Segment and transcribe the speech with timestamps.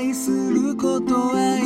[0.00, 1.59] 愛することは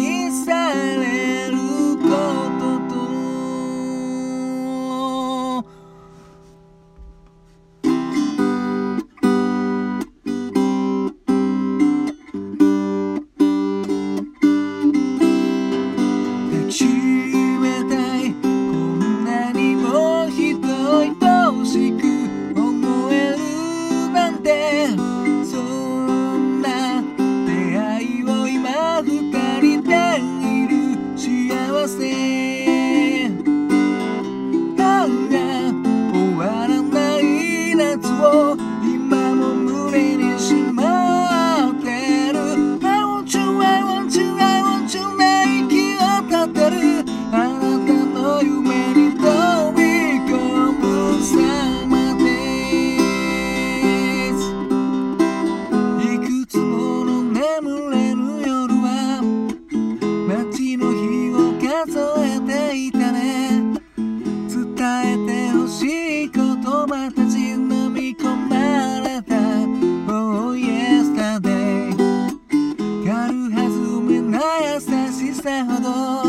[75.45, 76.25] さほど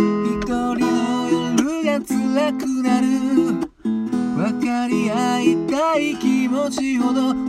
[0.00, 3.06] 一人の夜が辛くなる。
[4.34, 7.39] 分かり合いたい気持ちほど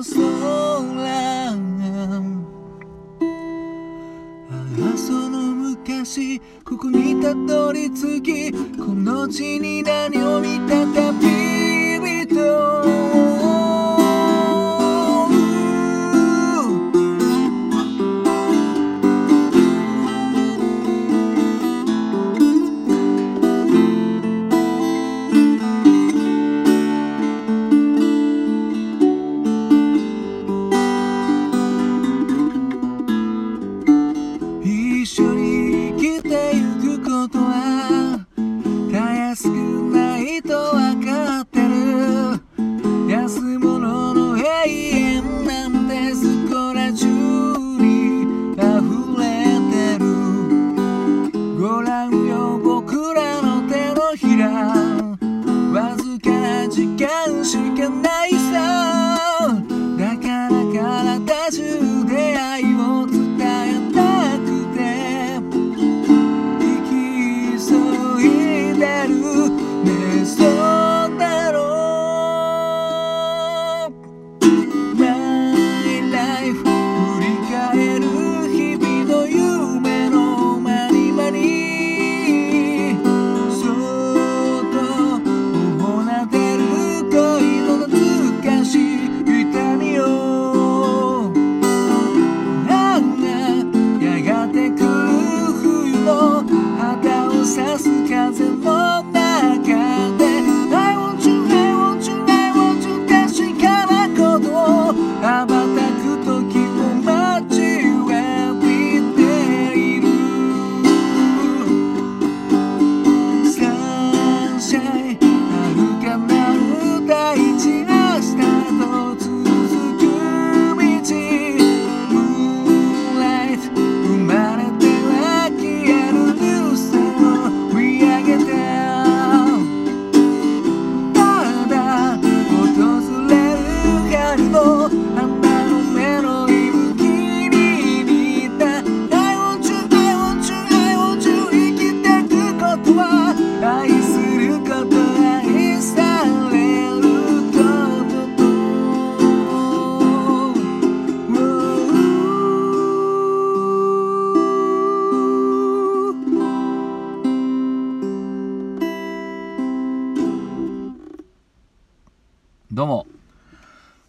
[0.00, 0.02] あ
[4.94, 9.99] あその昔ここにたどり着きこの地にな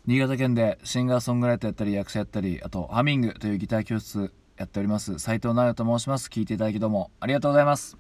[0.07, 6.27] 新潟県でシンガーソングライターやったり役者やったりあとハミングというギター教室やっております斉藤直也と申します。
[6.27, 7.98] 聞いていただきどうもありがとうございます。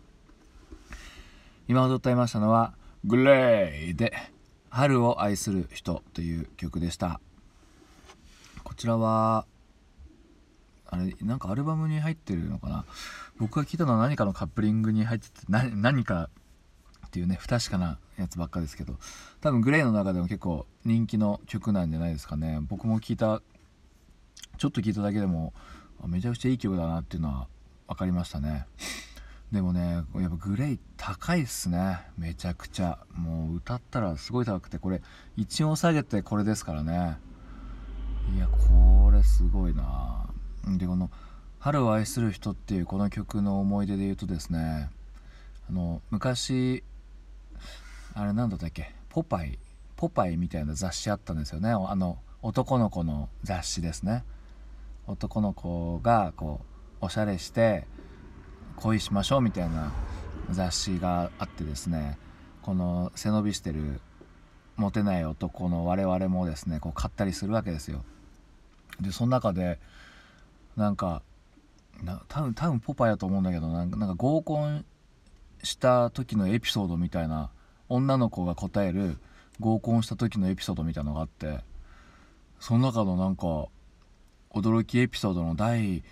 [1.67, 2.73] 今踊っていましたのは
[3.05, 4.13] グレイで
[4.69, 7.21] 春を愛する人という曲でした。
[8.63, 9.45] こちらは
[10.87, 12.85] あれなんかアルバムに入ってるのかな。
[13.37, 16.31] 僕が聞いたのは何かのカップリングに入っててな何か
[17.11, 18.95] っていうね不確かなやつばっかですけど。
[19.41, 22.59] 多分グレイの中でも結構人気の曲なんじゃないですかね。
[22.61, 23.41] 僕も聞いた
[24.57, 25.51] ちょっと聞いただけでも
[26.07, 27.47] めちゃくちゃいい曲だなっていうのは
[27.89, 28.65] 分かりましたね。
[29.51, 31.99] でもねやっぱグレイ高いっすね。
[32.17, 32.99] めちゃくちゃ。
[33.13, 35.01] もう歌ったらすごい高くてこれ
[35.37, 37.17] 1音下げてこれですからね。
[38.33, 40.29] いやこれすごいな。
[40.77, 41.11] でこの
[41.59, 44.89] 「春を愛する人」っていうこの曲の思い出で言うとですね
[45.69, 46.83] あの昔
[48.13, 48.93] あれなんだったっけ？
[49.09, 49.57] ポパイ
[49.95, 51.69] ポパイみたいな雑誌あったんですよね。
[51.71, 54.23] あの男の子の雑誌ですね。
[55.07, 56.61] 男の子がこ
[57.01, 57.87] うおしゃれして
[58.77, 59.91] 恋しましょうみたいな
[60.49, 62.17] 雑誌があってですね。
[62.61, 64.01] この背伸びしてる
[64.75, 68.03] モテない男の我々もですねこう買ったりするわけですよ。
[68.99, 69.79] でその中で
[70.75, 71.21] なんか
[72.27, 74.85] 多分多分ポパイだと思うんだけどなんか合コン
[75.63, 77.51] した時のエピソードみたいな
[77.93, 79.17] 女の子が答える
[79.59, 81.59] 合コンした時のエピソードみたいなのがあって
[82.59, 83.67] その中のなんか
[84.51, 86.03] 驚きエピソードの第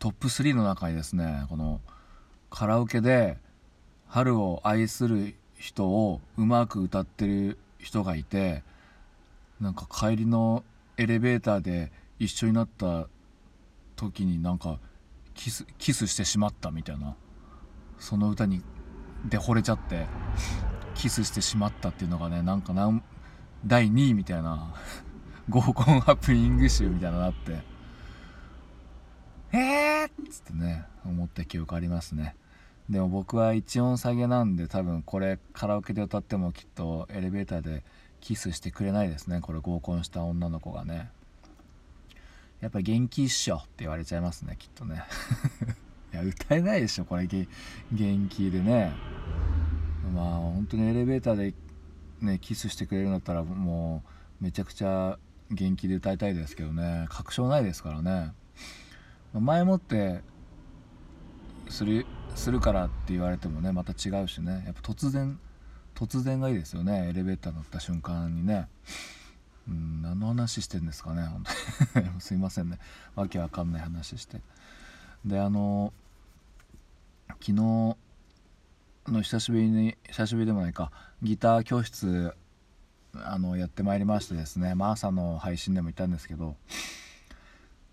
[0.00, 1.80] トップ3の中にですねこの
[2.50, 3.38] カラオケで
[4.08, 8.64] 春を愛する人をうまく歌ってる人がいて
[9.60, 10.64] なんか帰りの
[10.96, 13.06] エレベーターで一緒になった
[13.94, 14.78] 時になんか
[15.34, 17.14] キスキスしてしまったみたいな
[17.98, 18.62] その歌に
[19.28, 20.06] で惚れちゃって
[20.94, 23.02] キスしてしまったっていうのがねなんかな
[23.64, 24.74] 第2位みたいな
[25.48, 27.62] 合コンハプニング集みたいなのがあって
[29.52, 30.08] えー！
[30.08, 32.34] っつってね思った記憶ありますね。
[32.90, 37.84] でも僕は一音下げなんで多分これカラオケで歌ってもきっとエレベーターで
[38.20, 41.10] キスしてくれないですねこれ合コンした女の子がね。
[42.60, 45.02] やっぱ元気っしょって言われちゃいますねきっとね。
[46.12, 48.92] いや歌えないでしょこれ元気でね。
[50.14, 51.54] まあ本当にエレベーターで
[52.20, 54.02] ねキスしてくれるんだったらも
[54.40, 55.18] うめちゃくちゃ
[55.50, 57.06] 元気で歌いたいですけどね。
[57.08, 58.32] 確証ないですからね。
[59.32, 60.20] 前もって
[61.68, 64.62] するするからって言われてもねまた違うしね。
[64.66, 65.38] やっぱ突然
[65.94, 67.08] 突然がいいですよね。
[67.08, 68.68] エレベーター乗った瞬間にね。
[69.68, 71.44] うん何の話してんですかね本
[71.94, 72.08] 当に。
[72.20, 72.78] すいませんね。
[73.14, 74.40] わけわかんない話して。
[75.26, 75.92] であの
[77.40, 77.96] 昨日の
[79.22, 80.92] 久しぶりに久しぶりでもないか
[81.22, 82.32] ギター教室
[83.14, 86.54] あのやってまいりましてですね、まあ、朝の配信でも言ったんですけど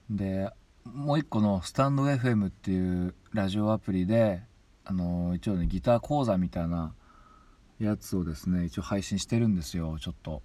[0.09, 0.49] で
[0.85, 4.41] もう一個のスタンド FM っていうラジオアプリで
[4.85, 6.93] あの一応ねギター講座みたいな
[7.79, 10.41] やつをですね一応配信してるんですよちょっと。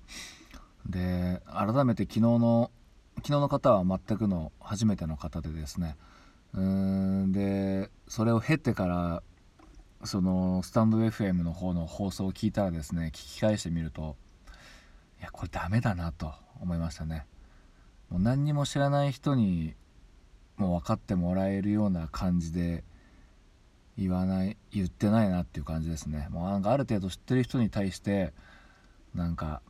[0.89, 2.71] で改めて昨日の
[3.17, 5.97] 昨日の方は全くの初めての方でですね
[6.55, 9.23] うんでそれを経てから
[10.05, 14.17] そのスタンド FM の方の放送を聞いたらですね聞き返してみると
[15.21, 17.27] いやこれダメだなと思いましたね。
[18.09, 19.75] もう何にも知らない人に
[20.57, 22.85] もう分かってもらえるような感じで
[23.99, 26.29] 言わない言ってないなっていう感じですね。
[26.31, 28.33] もうなんかある程度知ってる人に対して
[29.15, 29.61] なんか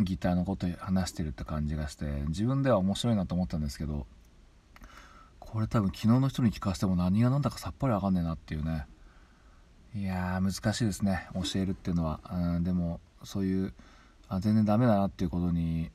[0.00, 4.06] ギターのこと話してるって感じがして自分では面白いなと思ったんですけど
[5.54, 8.86] これ多分昨日の人に聞かせても何が何だかさっぱり分かんねえなっていうね。
[9.94, 11.28] いやー難しいですね。
[11.32, 13.72] 教えるっていうのは、うん、でもそういう
[14.28, 15.92] あ全然ダメだなっていうことに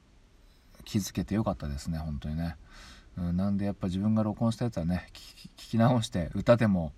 [0.85, 2.55] 気づけてよかったですね本当にね、
[3.17, 5.07] うん、なんでやっぱ自分が録音したやつはね
[5.57, 6.93] 聞き直して歌でも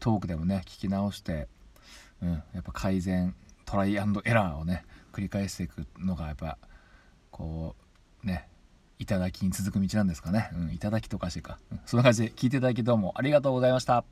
[0.00, 1.46] トークでもね聞き直して、
[2.20, 3.36] うん、やっぱ改善
[3.66, 6.58] トライアンドエラーをね繰り返していくのがやっぱ
[7.30, 7.76] こ
[8.24, 8.48] うね
[9.04, 14.02] 頂きに続く道なんですかね、うん、頂きとかしてか、うん、そんな感じで聞いていただきどうもありがとうございました。